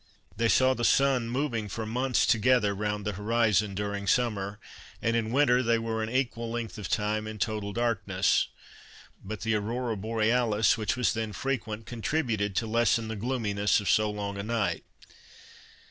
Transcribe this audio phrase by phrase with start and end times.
[0.35, 4.57] They saw the sun moving for months together round the horizon during summer,
[4.99, 8.47] and in winter they were an equal length of time in total darkness;
[9.23, 14.09] but the Aurora Borealis, which was then frequent, contributed to lessen the gloominess of so
[14.09, 14.83] long a night.